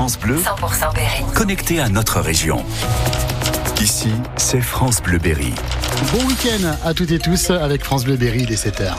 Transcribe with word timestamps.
France 0.00 0.18
Bleu, 0.18 0.36
100% 0.36 0.94
Berry. 0.94 1.22
connecté 1.34 1.78
à 1.78 1.90
notre 1.90 2.20
région. 2.20 2.64
Ici, 3.82 4.08
c'est 4.38 4.62
France 4.62 5.02
Bleu 5.02 5.18
Berry. 5.18 5.52
Bon 6.14 6.24
week-end 6.26 6.74
à 6.86 6.94
toutes 6.94 7.10
et 7.10 7.18
tous 7.18 7.50
avec 7.50 7.84
France 7.84 8.04
Bleu 8.06 8.16
Berry, 8.16 8.44
il 8.44 8.50
est 8.50 8.66
7h. 8.66 8.94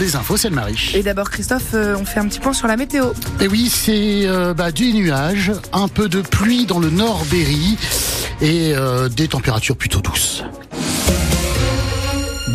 Les 0.00 0.16
infos, 0.16 0.36
c'est 0.36 0.48
le 0.48 0.56
Marie. 0.56 0.90
Et 0.94 1.04
d'abord, 1.04 1.30
Christophe, 1.30 1.74
euh, 1.74 1.94
on 1.96 2.04
fait 2.04 2.18
un 2.18 2.26
petit 2.26 2.40
point 2.40 2.52
sur 2.52 2.66
la 2.66 2.76
météo. 2.76 3.12
Et 3.40 3.46
oui, 3.46 3.68
c'est 3.72 4.26
euh, 4.26 4.54
bah, 4.54 4.72
des 4.72 4.92
nuages, 4.92 5.52
un 5.72 5.86
peu 5.86 6.08
de 6.08 6.20
pluie 6.20 6.66
dans 6.66 6.80
le 6.80 6.90
nord 6.90 7.24
Berry 7.30 7.78
et 8.40 8.72
euh, 8.74 9.08
des 9.08 9.28
températures 9.28 9.76
plutôt 9.76 10.00
douces. 10.00 10.42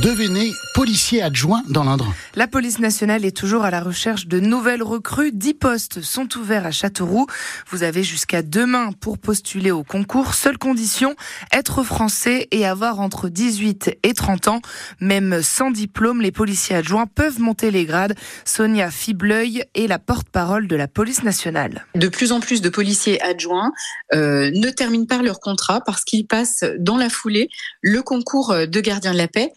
Devenez 0.01 0.51
policier 0.73 1.21
adjoint 1.21 1.63
dans 1.69 1.85
l'Indre. 1.85 2.13
La 2.35 2.47
police 2.47 2.79
nationale 2.79 3.23
est 3.23 3.35
toujours 3.35 3.63
à 3.63 3.71
la 3.71 3.79
recherche 3.79 4.27
de 4.27 4.41
nouvelles 4.41 4.83
recrues. 4.83 5.31
10 5.31 5.53
postes 5.53 6.01
sont 6.01 6.27
ouverts 6.37 6.65
à 6.65 6.71
Châteauroux. 6.71 7.27
Vous 7.69 7.83
avez 7.83 8.03
jusqu'à 8.03 8.41
demain 8.41 8.91
pour 8.99 9.17
postuler 9.17 9.71
au 9.71 9.83
concours. 9.83 10.33
Seule 10.33 10.57
condition, 10.57 11.15
être 11.53 11.81
français 11.83 12.49
et 12.51 12.65
avoir 12.65 12.99
entre 12.99 13.29
18 13.29 13.99
et 14.03 14.13
30 14.13 14.49
ans. 14.49 14.61
Même 14.99 15.41
sans 15.41 15.71
diplôme, 15.71 16.21
les 16.21 16.33
policiers 16.33 16.75
adjoints 16.75 17.07
peuvent 17.07 17.39
monter 17.39 17.71
les 17.71 17.85
grades. 17.85 18.15
Sonia 18.43 18.91
Fibleuil 18.91 19.63
est 19.75 19.87
la 19.87 19.97
porte-parole 19.97 20.67
de 20.67 20.75
la 20.75 20.89
police 20.89 21.23
nationale. 21.23 21.85
De 21.95 22.09
plus 22.09 22.33
en 22.33 22.41
plus 22.41 22.61
de 22.61 22.67
policiers 22.67 23.21
adjoints 23.21 23.71
euh, 24.13 24.51
ne 24.53 24.69
terminent 24.71 25.05
pas 25.05 25.21
leur 25.21 25.39
contrat 25.39 25.79
parce 25.85 26.03
qu'ils 26.03 26.27
passent 26.27 26.65
dans 26.79 26.97
la 26.97 27.09
foulée 27.09 27.47
le 27.81 28.01
concours 28.01 28.53
de 28.53 28.79
gardien 28.81 29.13
de 29.13 29.17
la 29.17 29.29
paix 29.29 29.53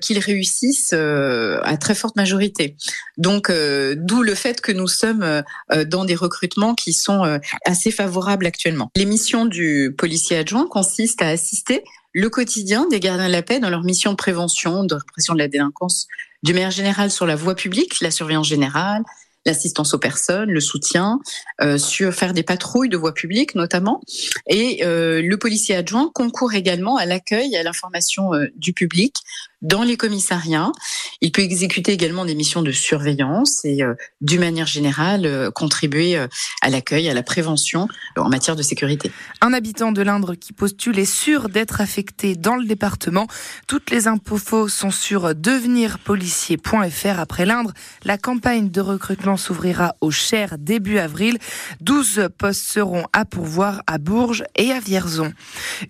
qu'ils 0.00 0.18
réussissent 0.18 0.94
euh, 0.94 1.60
à 1.62 1.76
très 1.76 1.94
forte 1.94 2.16
majorité. 2.16 2.76
Donc, 3.16 3.50
euh, 3.50 3.94
d'où 3.96 4.22
le 4.22 4.34
fait 4.34 4.60
que 4.60 4.72
nous 4.72 4.88
sommes 4.88 5.22
euh, 5.22 5.84
dans 5.84 6.04
des 6.04 6.14
recrutements 6.14 6.74
qui 6.74 6.92
sont 6.92 7.24
euh, 7.24 7.38
assez 7.64 7.90
favorables 7.90 8.46
actuellement. 8.46 8.90
Les 8.96 9.04
missions 9.04 9.46
du 9.46 9.94
policier 9.96 10.38
adjoint 10.38 10.66
consistent 10.66 11.22
à 11.22 11.28
assister 11.28 11.82
le 12.12 12.28
quotidien 12.28 12.86
des 12.88 13.00
gardiens 13.00 13.28
de 13.28 13.32
la 13.32 13.42
paix 13.42 13.58
dans 13.58 13.70
leur 13.70 13.82
mission 13.82 14.12
de 14.12 14.16
prévention, 14.16 14.84
de 14.84 14.94
répression 14.94 15.34
de 15.34 15.38
la 15.38 15.48
délinquance, 15.48 16.06
du 16.42 16.52
manière 16.52 16.70
générale 16.70 17.10
sur 17.10 17.26
la 17.26 17.36
voie 17.36 17.54
publique, 17.54 18.00
la 18.00 18.10
surveillance 18.10 18.48
générale, 18.48 19.02
l'assistance 19.46 19.94
aux 19.94 19.98
personnes, 19.98 20.50
le 20.50 20.60
soutien, 20.60 21.18
euh, 21.60 21.78
sur 21.78 22.12
faire 22.14 22.32
des 22.32 22.42
patrouilles 22.42 22.88
de 22.88 22.96
voie 22.96 23.14
publique 23.14 23.54
notamment. 23.54 24.00
Et 24.46 24.84
euh, 24.84 25.22
le 25.22 25.36
policier 25.36 25.74
adjoint 25.74 26.10
concourt 26.14 26.54
également 26.54 26.96
à 26.96 27.06
l'accueil 27.06 27.54
et 27.54 27.58
à 27.58 27.62
l'information 27.62 28.34
euh, 28.34 28.46
du 28.56 28.72
public 28.72 29.16
dans 29.62 29.84
les 29.84 29.96
commissariats. 29.96 30.72
Il 31.20 31.30
peut 31.30 31.42
exécuter 31.42 31.92
également 31.92 32.24
des 32.24 32.34
missions 32.34 32.62
de 32.62 32.72
surveillance 32.72 33.64
et, 33.64 33.82
euh, 33.82 33.94
d'une 34.20 34.40
manière 34.40 34.66
générale, 34.66 35.24
euh, 35.24 35.50
contribuer 35.52 36.16
euh, 36.16 36.26
à 36.62 36.68
l'accueil, 36.68 37.08
à 37.08 37.14
la 37.14 37.22
prévention 37.22 37.88
en 38.16 38.28
matière 38.28 38.56
de 38.56 38.62
sécurité. 38.62 39.12
Un 39.40 39.52
habitant 39.52 39.92
de 39.92 40.02
l'Indre 40.02 40.34
qui 40.34 40.52
postule 40.52 40.98
est 40.98 41.04
sûr 41.04 41.48
d'être 41.48 41.80
affecté 41.80 42.34
dans 42.34 42.56
le 42.56 42.64
département. 42.64 43.28
Toutes 43.68 43.90
les 43.90 44.08
infos 44.08 44.68
sont 44.68 44.90
sur 44.90 45.34
devenirpolicier.fr. 45.34 47.20
Après 47.20 47.46
l'Indre, 47.46 47.72
la 48.04 48.18
campagne 48.18 48.68
de 48.68 48.80
recrutement 48.80 49.36
s'ouvrira 49.36 49.94
au 50.00 50.10
Cher 50.10 50.58
début 50.58 50.98
avril. 50.98 51.38
12 51.80 52.28
postes 52.36 52.66
seront 52.66 53.06
à 53.12 53.24
pourvoir 53.24 53.82
à 53.86 53.98
Bourges 53.98 54.44
et 54.56 54.72
à 54.72 54.80
Vierzon. 54.80 55.32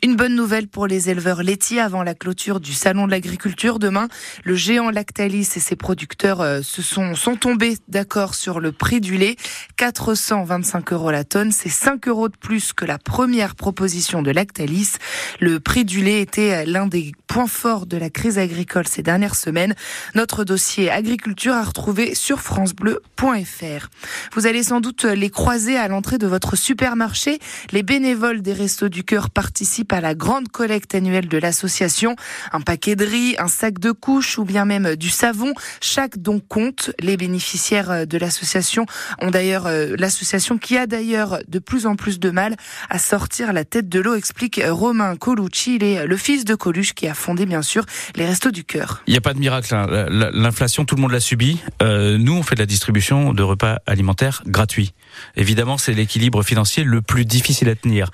Une 0.03 0.17
bonne 0.17 0.35
nouvelle 0.35 0.69
pour 0.69 0.87
les 0.87 1.09
éleveurs 1.09 1.43
laitiers 1.43 1.81
avant 1.81 2.03
la 2.03 2.15
clôture 2.15 2.61
du 2.61 2.75
Salon 2.75 3.07
de 3.07 3.13
l'agriculture 3.13 3.62
demain. 3.79 4.09
Le 4.45 4.55
géant 4.55 4.91
Lactalis 4.91 5.49
et 5.57 5.61
ses 5.61 5.77
producteurs 5.77 6.41
euh, 6.41 6.63
se 6.63 6.83
sont, 6.83 7.15
sont 7.15 7.37
tombés 7.37 7.79
d'accord 7.89 8.35
sur 8.35 8.61
le 8.61 8.73
prix 8.73 9.01
du 9.01 9.17
lait. 9.17 9.37
425 9.77 10.93
euros 10.93 11.11
la 11.11 11.25
tonne. 11.25 11.53
C'est 11.53 11.69
5 11.69 12.09
euros 12.09 12.29
de 12.29 12.37
plus 12.37 12.73
que 12.73 12.85
la 12.85 12.99
première 12.99 13.55
proposition 13.55 14.23
de 14.23 14.31
Lactalis. 14.31 14.93
Le 15.41 15.61
prix 15.61 15.85
du 15.85 16.03
lait 16.03 16.21
était 16.21 16.67
l'un 16.67 16.87
des 16.87 17.13
points 17.27 17.47
forts 17.47 17.87
de 17.87 17.97
la 17.97 18.11
crise 18.11 18.39
agricole 18.39 18.87
ces 18.89 19.03
dernières 19.03 19.37
semaines. 19.37 19.75
Notre 20.15 20.45
dossier 20.45 20.91
agriculture 20.91 21.55
à 21.55 21.63
retrouver 21.63 22.15
sur 22.15 22.41
francebleu.fr. 22.41 23.89
Vous 24.35 24.47
allez 24.47 24.63
sans 24.63 24.81
doute 24.81 25.05
les 25.05 25.31
croiser 25.31 25.77
à 25.77 25.89
l'entrée 25.89 26.19
de 26.19 26.27
votre 26.27 26.57
supermarché. 26.57 27.39
Les 27.71 27.83
bénévoles 27.83 28.43
des 28.43 28.53
Restos 28.53 28.89
du 28.89 29.05
Cœur 29.05 29.31
participent 29.31 29.93
à 29.93 30.01
la 30.01 30.15
grande 30.15 30.49
collecte 30.49 30.95
annuelle 30.95 31.29
de 31.29 31.39
l'association. 31.39 32.17
Un 32.53 32.61
paquet 32.61 32.97
de 32.97 33.05
riz, 33.05 33.37
un 33.39 33.49
sac 33.53 33.79
de 33.79 33.93
couches 33.93 34.39
ou 34.39 34.45
bien 34.45 34.65
même 34.65 34.97
du 34.97 35.11
savon. 35.11 35.53
Chaque 35.81 36.19
don 36.19 36.41
compte. 36.41 36.91
Les 37.01 37.17
bénéficiaires 37.17 38.07
de 38.07 38.19
l'association 38.19 38.87
ont 39.21 39.31
d'ailleurs, 39.31 39.67
euh, 39.67 39.95
l'association 39.99 40.59
qui 40.59 40.77
a 40.77 40.87
d'ailleurs 40.87 41.39
de 41.49 41.59
plus 41.59 41.87
en 41.87 41.95
plus 41.97 42.19
de 42.19 42.31
mal 42.31 42.57
à 42.91 42.99
sortir 42.99 43.53
la 43.53 43.65
tête 43.65 43.89
de 43.89 44.01
l'eau, 44.01 44.15
explique 44.15 44.61
Romain 44.67 45.17
Colucci. 45.17 45.77
Il 45.77 45.85
est 45.85 46.07
le 46.07 46.17
fils 46.17 46.45
de 46.45 46.55
Coluche 46.55 46.95
qui 46.95 47.07
a 47.07 47.15
fondé 47.15 47.47
bien 47.47 47.63
sûr 47.63 47.85
les 48.17 48.27
Restos 48.27 48.51
du 48.51 48.65
Cœur. 48.65 49.03
Il 49.07 49.13
n'y 49.13 49.19
a 49.19 49.21
pas 49.21 49.35
de 49.35 49.39
miracle. 49.39 49.75
hein. 49.75 49.87
La- 49.89 50.09
la- 50.09 50.31
L'inflation, 50.33 50.85
tout 50.85 50.97
le 50.97 51.03
monde 51.03 51.13
l'a 51.13 51.21
subi. 51.21 51.59
Euh, 51.83 52.17
nous, 52.19 52.33
on 52.35 52.43
fait 52.43 52.55
de 52.55 52.61
la 52.61 52.67
distribution 52.67 53.33
de 53.33 53.43
repas 53.43 53.79
alimentaires 53.87 54.43
gratuits. 54.47 54.93
Évidemment, 55.37 55.77
c'est 55.79 55.93
l'équilibre 55.93 56.43
financier 56.43 56.85
le 56.85 57.03
plus 57.03 57.25
difficile 57.25 57.69
à 57.69 57.75
tenir. 57.75 58.11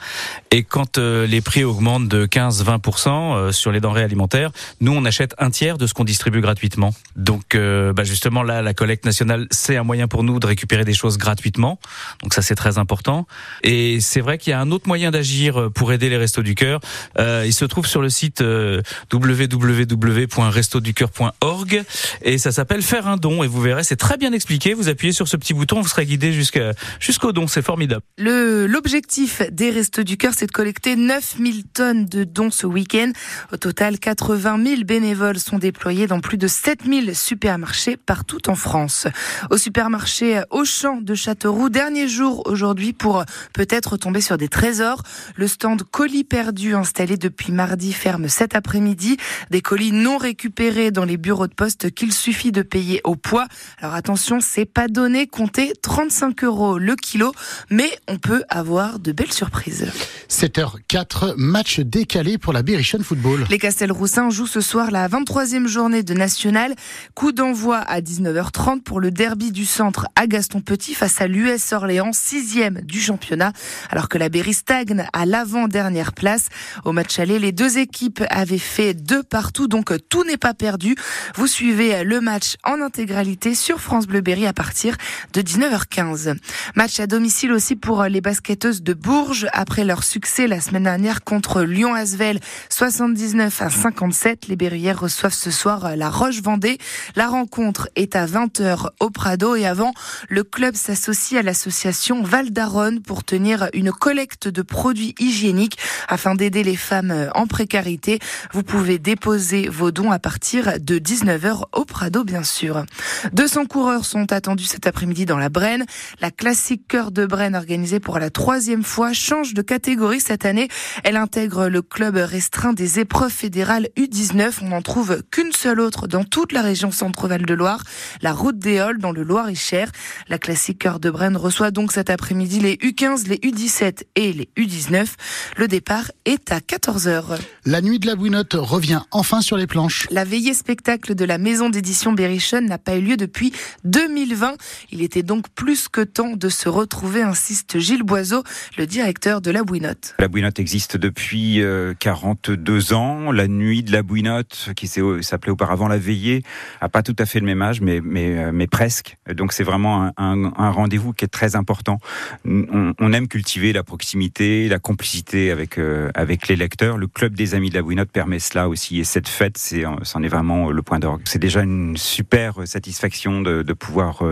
Et 0.51 0.65
quand 0.65 0.99
euh, 0.99 1.27
les 1.27 1.41
prix 1.41 1.63
augmentent 1.65 2.09
de 2.09 2.27
15-20% 2.27 3.09
euh, 3.37 3.53
sur 3.53 3.71
les 3.73 3.81
denrées 3.81 4.03
alimentaires, 4.03 4.51
nous, 4.81 4.93
on 4.93 5.05
achète 5.05 5.28
un 5.39 5.51
tiers 5.51 5.79
de 5.79 5.87
ce 5.87 5.95
qu'on 5.95 6.05
distribue 6.05 6.41
gratuitement. 6.41 6.95
Donc, 7.17 7.55
euh, 7.55 7.93
bah, 7.93 8.05
justement, 8.05 8.43
là, 8.43 8.63
la 8.63 8.75
collecte 8.75 9.05
nationale, 9.05 9.47
c'est 9.51 9.77
un 9.77 9.85
moyen 9.85 10.09
pour 10.09 10.25
nous 10.25 10.41
de 10.41 10.47
récupérer 10.47 10.85
des 10.85 10.95
choses 10.95 11.19
gratuitement. 11.19 11.79
Donc, 12.23 12.35
ça, 12.35 12.43
c'est 12.43 12.55
très 12.55 12.79
important. 12.79 13.27
Et 13.63 14.01
c'est 14.01 14.21
vrai 14.21 14.39
qu'il 14.39 14.51
y 14.51 14.55
a 14.55 14.61
un 14.61 14.71
autre 14.71 14.89
moyen 14.89 15.11
d'agir 15.11 15.61
euh, 15.61 15.71
pour 15.71 15.93
aider 15.93 16.09
les 16.09 16.17
Restos 16.17 16.43
du 16.43 16.55
Cœur. 16.55 16.81
Euh, 17.19 17.45
il 17.47 17.53
se 17.53 17.65
trouve 17.65 17.87
sur 17.87 18.03
le 18.03 18.11
site 18.11 18.41
euh, 18.41 18.83
www.restoducoeur.org 19.13 21.85
et 22.23 22.39
ça 22.39 22.53
s'appelle 22.53 22.83
faire 22.83 23.07
un 23.07 23.17
don 23.17 23.43
et 23.43 23.47
vous 23.47 23.61
verrez 23.61 23.85
c'est 23.85 23.97
très 23.97 24.17
bien 24.17 24.33
expliqué 24.33 24.75
vous 24.75 24.89
appuyez 24.89 25.13
sur 25.13 25.29
ce 25.29 25.37
petit 25.37 25.55
bouton 25.55 25.81
vous 25.81 25.89
serez 25.89 26.07
guidé 26.07 26.33
jusqu'au 26.33 27.33
don 27.33 27.47
c'est 27.47 27.63
formidable 27.63 28.03
Le, 28.17 28.67
l'objectif 28.67 29.43
des 29.51 29.71
Restos 29.71 30.03
du 30.03 30.17
Cœur, 30.17 30.33
c'est 30.37 30.47
de 30.47 30.53
collecter 30.53 30.97
9000 30.97 31.65
tonnes 31.65 32.07
de 32.07 32.25
dons 32.25 32.51
ce 32.51 32.67
week-end. 32.67 33.13
Au 33.53 33.57
total, 33.57 33.99
80 33.99 34.65
000 34.65 34.85
bénévoles 34.85 35.18
sont 35.19 35.59
déployés 35.59 36.07
dans 36.07 36.21
plus 36.21 36.39
de 36.39 36.47
7000 36.47 37.17
supermarchés 37.17 37.97
partout 37.97 38.49
en 38.49 38.55
France. 38.55 39.09
Au 39.51 39.57
supermarché 39.57 40.43
Auchan 40.51 41.01
de 41.01 41.15
Châteauroux, 41.15 41.71
dernier 41.71 42.07
jour 42.07 42.43
aujourd'hui 42.47 42.93
pour 42.93 43.25
peut-être 43.53 43.97
tomber 43.97 44.21
sur 44.21 44.39
des 44.39 44.49
trésors. 44.49 45.03
Le 45.35 45.49
stand 45.49 45.83
colis 45.83 46.23
perdus 46.23 46.75
installé 46.75 47.17
depuis 47.17 47.53
mardi 47.53 47.93
ferme 47.93 48.29
cet 48.29 48.55
après-midi. 48.55 49.17
Des 49.51 49.61
colis 49.61 49.93
non 49.93 50.19
récupérés 50.19 50.93
dans 50.93 51.05
les 51.05 51.17
bureaux 51.17 51.49
de 51.49 51.55
poste 51.55 51.91
qu'il 51.91 52.13
suffit 52.13 52.53
de 52.53 52.63
payer 52.63 53.01
au 53.03 53.17
poids. 53.17 53.47
Alors 53.79 53.95
attention, 53.95 54.39
c'est 54.41 54.67
pas 54.67 54.87
donné, 54.87 55.27
comptez 55.27 55.73
35 55.83 56.45
euros 56.45 56.79
le 56.79 56.95
kilo, 56.95 57.33
mais 57.71 57.91
on 58.07 58.19
peut 58.19 58.45
avoir 58.49 59.01
de 59.01 59.11
belles 59.11 59.33
surprises. 59.33 59.91
7h04, 60.29 61.35
match 61.37 61.81
décalé 61.81 62.39
pour 62.39 62.53
la 62.53 62.63
Berrichon 62.63 63.01
Football. 63.03 63.47
Les 63.51 63.59
Castelroussins 63.59 64.31
jouent 64.31 64.47
ce 64.47 64.61
soir 64.61 64.91
la 64.91 64.98
23e 65.07 65.67
journée 65.67 66.03
de 66.03 66.15
National. 66.15 66.75
Coup 67.15 67.31
d'envoi 67.31 67.77
à 67.77 68.01
19h30 68.01 68.83
pour 68.83 68.99
le 69.01 69.11
derby 69.11 69.53
du 69.53 69.67
centre 69.67 70.09
à 70.17 70.27
Gaston 70.27 70.61
Petit 70.61 70.95
face 70.95 71.21
à 71.21 71.29
l'US 71.29 71.73
Orléans, 71.73 72.11
sixième 72.13 72.81
du 72.81 73.01
championnat, 73.01 73.53
alors 73.91 74.09
que 74.09 74.19
la 74.19 74.29
Berry 74.29 74.55
stagne 74.55 75.07
à 75.13 75.27
l'avant-dernière 75.27 76.13
place. 76.13 76.49
Au 76.85 76.93
match 76.93 77.19
aller, 77.19 77.39
les 77.39 77.53
deux 77.53 77.79
équipes 77.79 78.25
avaient 78.31 78.59
fait 78.59 78.95
deux 78.95 79.23
partout, 79.23 79.69
donc 79.69 79.93
tout 80.09 80.25
n'est 80.25 80.37
pas 80.37 80.55
perdu. 80.55 80.97
Vous 81.37 81.47
suivez 81.47 82.03
le 82.03 82.21
match 82.21 82.57
en 82.65 82.81
intégralité 82.81 83.55
sur 83.55 83.81
France 83.81 84.07
Bleu 84.07 84.23
Berry 84.23 84.47
à 84.47 84.53
partir 84.53 84.97
de 85.35 85.43
19h15. 85.43 86.37
Match 86.75 86.99
à 86.99 87.07
domicile 87.07 87.53
aussi 87.53 87.77
pour 87.77 88.03
les 88.05 88.21
basketteuses 88.21 88.83
de 88.83 88.95
Bourges 88.95 89.47
après 89.53 89.85
leur 89.85 90.03
succès 90.03 90.47
la 90.47 90.61
semaine 90.61 90.85
dernière 90.85 91.23
contre 91.23 91.63
Lyon 91.63 91.95
Asvel 91.95 92.41
79 92.71 93.63
à 93.63 93.71
57. 93.71 94.49
Les 94.49 94.57
Reçoivent 94.97 95.35
ce 95.35 95.51
soir 95.51 95.97
la 95.97 96.11
Roche 96.11 96.43
Vendée. 96.43 96.79
La 97.17 97.29
rencontre 97.29 97.89
est 97.97 98.17
à 98.17 98.27
20h 98.27 98.89
au 99.01 99.11
Prado 99.11 99.55
et 99.55 99.67
avant, 99.67 99.93
le 100.29 100.45
club 100.45 100.75
s'associe 100.75 101.39
à 101.39 101.43
l'association 101.43 102.23
Val 102.23 102.51
d'Aronne 102.51 103.01
pour 103.01 103.25
tenir 103.25 103.69
une 103.73 103.93
collecte 103.93 104.49
de 104.49 104.63
produits 104.63 105.15
hygiéniques 105.19 105.79
afin 106.09 106.35
d'aider 106.35 106.63
les 106.63 106.77
femmes 106.77 107.31
en 107.35 107.47
précarité. 107.47 108.19
Vous 108.53 108.63
pouvez 108.63 108.99
déposer 108.99 109.69
vos 109.69 109.91
dons 109.91 110.11
à 110.11 110.19
partir 110.19 110.81
de 110.81 110.99
19h 110.99 111.65
au 111.73 111.85
Prado, 111.85 112.25
bien 112.25 112.45
sûr. 112.45 112.85
200 113.33 113.67
coureurs 113.67 114.05
sont 114.05 114.33
attendus 114.33 114.65
cet 114.65 114.87
après-midi 114.87 115.27
dans 115.27 115.39
la 115.39 115.49
Brenne. 115.49 115.85
La 116.21 116.31
classique 116.31 116.87
cœur 116.89 117.11
de 117.11 117.27
Brenne 117.27 117.55
organisée 117.55 118.01
pour 118.01 118.19
la 118.19 118.31
troisième 118.31 118.85
fois 118.85 119.13
change 119.13 119.55
de 119.55 119.63
catégorie 119.63 120.21
cette 120.21 120.45
année. 120.45 120.69
Elle 121.05 121.17
intègre 121.17 121.69
le 121.69 121.83
club 121.83 122.17
restreint 122.17 122.73
des 122.73 122.99
épreuves 122.99 123.33
fédérales 123.33 123.89
U19. 123.97 124.59
On 124.63 124.73
en 124.73 124.78
n'en 124.79 124.83
trouve 124.83 125.25
qu'une 125.33 125.51
seule 125.51 125.81
autre 125.81 126.07
dans 126.07 126.23
toute 126.23 126.53
la 126.53 126.63
région 126.63 126.93
Centre-Val 126.93 127.45
de 127.45 127.55
Loire, 127.55 127.83
la 128.23 128.33
route 128.33 128.61
des 128.61 128.79
Halles 128.79 128.99
dans 128.99 129.11
le 129.11 129.25
Loir-et-Cher. 129.25 129.91
La 130.29 130.39
classique 130.39 130.79
Cœur 130.79 131.01
de 131.01 131.11
Brenne 131.11 131.37
reçoit 131.37 131.73
donc 131.73 131.91
cet 131.91 132.11
après-midi 132.11 132.61
les 132.61 132.77
U15, 132.77 133.27
les 133.27 133.39
U17 133.39 134.05
et 134.15 134.33
les 134.33 134.49
U19. 134.57 135.09
Le 135.57 135.67
départ 135.67 136.13
est 136.27 136.53
à 136.53 136.61
14h. 136.61 137.41
La 137.65 137.81
nuit 137.81 137.99
de 137.99 138.07
la 138.07 138.15
bouinotte 138.15 138.55
revient 138.55 139.01
enfin 139.11 139.41
sur 139.41 139.57
les 139.57 139.67
planches. 139.67 140.07
La 140.13 140.23
veillée 140.23 140.55
spectacle 140.55 141.17
de 141.17 141.25
la 141.25 141.39
maison 141.39 141.71
d'édition 141.71 142.13
Berrichon 142.13 142.61
n'a 142.61 142.79
pas 142.79 142.95
eu 142.95 143.01
lieu 143.01 143.17
depuis 143.17 143.53
2020. 143.83 144.55
Il 144.93 145.03
était 145.03 145.25
donc 145.25 145.49
plus 145.57 145.89
que 145.89 146.03
temps 146.03 146.37
de 146.37 146.49
se 146.49 146.69
retrouver, 146.69 147.23
insiste 147.23 147.81
Gilles 147.81 148.05
Boiseau, 148.05 148.45
le 148.77 148.87
directeur 148.87 149.41
de 149.41 149.51
la 149.51 149.65
Bouinotte. 149.65 150.15
La 150.21 150.29
Bouinotte 150.29 150.61
existe 150.61 150.97
depuis 150.97 151.61
42 151.99 152.93
euh, 152.93 152.95
ans. 152.95 153.33
La 153.33 153.49
nuit 153.49 153.83
de 153.83 153.91
la 153.91 154.05
Bouinotte, 154.05 154.68
qui 154.75 154.89
s'appelait 154.89 155.53
auparavant 155.53 155.89
la 155.89 155.99
veillée, 155.99 156.43
a 156.81 156.89
pas 156.89 157.03
tout 157.03 157.17
à 157.19 157.27
fait 157.27 157.41
le 157.41 157.47
même 157.47 157.63
âge, 157.63 157.81
mais, 157.81 158.01
mais, 158.03 158.39
euh, 158.39 158.67
presque. 158.71 159.17
Donc 159.35 159.53
c'est 159.53 159.65
vraiment 159.65 160.13
un, 160.17 160.71
rendez-vous 160.71 161.13
qui 161.13 161.25
est 161.25 161.29
très 161.29 161.57
important. 161.57 161.99
On, 162.45 163.13
aime 163.13 163.29
cultiver 163.29 163.73
la 163.73 163.83
proximité, 163.83 164.69
la 164.69 164.79
complicité 164.79 165.51
avec, 165.51 165.79
euh, 165.79 166.11
avec 166.15 166.49
les 166.49 166.57
lecteurs. 166.57 166.99
Le 166.99 167.07
club 167.07 167.35
des 167.35 167.55
amis 167.55 167.71
de 167.71 167.75
la 167.75 167.83
Bouinotte 167.83 168.11
permet 168.11 168.39
cela 168.39 168.69
aussi. 168.69 168.99
Et 169.01 169.05
cette 169.05 169.29
fête, 169.29 169.57
c'est, 169.57 169.85
c'en 170.03 170.23
est 170.23 170.29
vraiment 170.29 170.71
le 170.71 170.83
point 170.83 170.99
d'orgue. 170.99 171.23
C'est 171.25 171.39
déjà 171.39 171.63
une 171.63 171.97
super 171.97 172.67
satisfaction 172.67 173.41
de, 173.41 173.63
de 173.63 173.73
pouvoir 173.73 174.23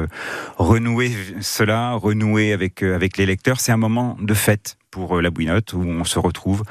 renouer 0.59 1.13
cela, 1.41 1.93
renouer 1.93 2.53
avec, 2.53 2.83
avec 2.83 3.17
les 3.17 3.25
lecteurs. 3.25 3.61
C'est 3.61 3.73
un 3.73 3.79
moment 3.79 4.19
de 4.21 4.35
fête 4.35 4.77
pour 4.91 5.17
euh, 5.17 5.23
la 5.23 5.31
Bouinotte 5.31 5.73
où 5.73 5.81
on 5.81 6.05
se 6.05 6.19
retrouve 6.19 6.63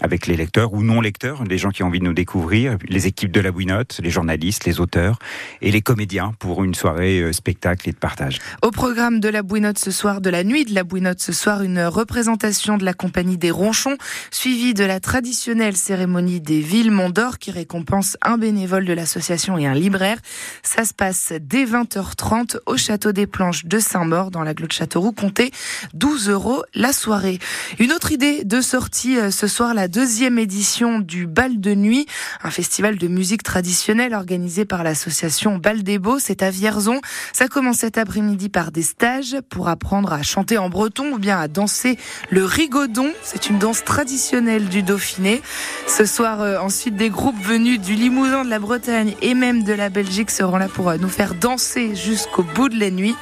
avec 0.00 0.26
les 0.26 0.36
lecteurs 0.36 0.72
ou 0.72 0.82
non 0.82 1.00
lecteurs, 1.00 1.44
les 1.44 1.58
gens 1.58 1.70
qui 1.70 1.82
ont 1.82 1.86
envie 1.86 1.98
de 1.98 2.04
nous 2.04 2.12
découvrir, 2.12 2.76
les 2.88 3.06
équipes 3.06 3.32
de 3.32 3.40
la 3.40 3.50
Bouinotte, 3.50 4.00
les 4.02 4.10
journalistes, 4.10 4.64
les 4.64 4.80
auteurs 4.80 5.18
et 5.60 5.70
les 5.70 5.80
comédiens 5.80 6.32
pour 6.38 6.62
une 6.64 6.74
soirée 6.74 7.20
euh, 7.20 7.32
spectacle 7.32 7.88
et 7.88 7.92
de 7.92 7.98
partage. 7.98 8.38
Au 8.62 8.70
programme 8.70 9.20
de 9.20 9.28
la 9.28 9.42
Bouinotte 9.42 9.78
ce 9.78 9.90
soir, 9.90 10.20
de 10.20 10.30
la 10.30 10.44
nuit 10.44 10.64
de 10.64 10.74
la 10.74 10.84
Bouinotte 10.84 11.20
ce 11.20 11.32
soir, 11.32 11.62
une 11.62 11.82
représentation 11.82 12.76
de 12.76 12.84
la 12.84 12.94
compagnie 12.94 13.38
des 13.38 13.50
Ronchons, 13.50 13.96
suivie 14.30 14.74
de 14.74 14.84
la 14.84 15.00
traditionnelle 15.00 15.76
cérémonie 15.76 16.40
des 16.40 16.60
villes 16.60 16.90
Mont-d'Or 16.90 17.38
qui 17.38 17.50
récompense 17.50 18.16
un 18.22 18.38
bénévole 18.38 18.84
de 18.84 18.92
l'association 18.92 19.58
et 19.58 19.66
un 19.66 19.74
libraire. 19.74 20.18
Ça 20.62 20.84
se 20.84 20.94
passe 20.94 21.32
dès 21.40 21.64
20h30 21.64 22.58
au 22.66 22.76
château 22.76 23.12
des 23.12 23.26
Planches 23.26 23.64
de 23.64 23.78
Saint-Maur 23.78 24.30
dans 24.30 24.42
la 24.42 24.54
de 24.54 24.72
Châteauroux. 24.72 25.12
Comptez 25.12 25.50
12 25.94 26.28
euros 26.28 26.62
la 26.74 26.92
soirée. 26.92 27.38
Une 27.78 27.92
autre 27.92 28.12
idée 28.12 28.44
de 28.44 28.60
sortie 28.60 29.18
euh, 29.18 29.30
ce 29.30 29.46
soir, 29.46 29.74
la 29.74 29.88
deuxième 29.88 30.38
édition 30.38 30.98
du 30.98 31.26
Bal 31.26 31.60
de 31.60 31.74
Nuit, 31.74 32.06
un 32.42 32.50
festival 32.50 32.96
de 32.96 33.08
musique 33.08 33.42
traditionnelle 33.42 34.14
organisé 34.14 34.64
par 34.64 34.82
l'association 34.82 35.56
Bal 35.56 35.82
des 35.82 35.98
Beaux, 35.98 36.18
c'est 36.18 36.42
à 36.42 36.50
Vierzon. 36.50 37.00
Ça 37.32 37.48
commence 37.48 37.78
cet 37.78 37.98
après-midi 37.98 38.48
par 38.48 38.72
des 38.72 38.82
stages 38.82 39.36
pour 39.48 39.68
apprendre 39.68 40.12
à 40.12 40.22
chanter 40.22 40.58
en 40.58 40.68
breton 40.68 41.12
ou 41.12 41.18
bien 41.18 41.38
à 41.38 41.48
danser 41.48 41.98
le 42.30 42.44
rigodon. 42.44 43.10
C'est 43.22 43.48
une 43.48 43.58
danse 43.58 43.84
traditionnelle 43.84 44.68
du 44.68 44.82
Dauphiné. 44.82 45.40
Ce 45.86 46.04
soir, 46.04 46.40
euh, 46.40 46.58
ensuite, 46.58 46.96
des 46.96 47.10
groupes 47.10 47.40
venus 47.42 47.80
du 47.80 47.94
Limousin, 47.94 48.44
de 48.44 48.50
la 48.50 48.58
Bretagne 48.58 49.14
et 49.22 49.34
même 49.34 49.62
de 49.62 49.72
la 49.72 49.88
Belgique 49.88 50.30
seront 50.30 50.56
là 50.58 50.68
pour 50.68 50.88
euh, 50.88 50.96
nous 50.98 51.08
faire 51.08 51.34
danser 51.34 51.94
jusqu'au 51.94 52.42
bout 52.42 52.68
de 52.68 52.78
la 52.78 52.90
nuit. 52.90 53.14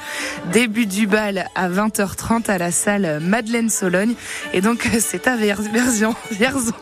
Début 0.51 0.85
du 0.85 1.07
bal 1.07 1.47
à 1.55 1.69
20h30 1.69 2.49
à 2.49 2.57
la 2.57 2.71
salle 2.71 3.19
Madeleine 3.21 3.69
Sologne. 3.69 4.15
Et 4.53 4.61
donc, 4.61 4.87
c'est 4.99 5.27
à. 5.27 6.13
Vierzon. 6.31 6.73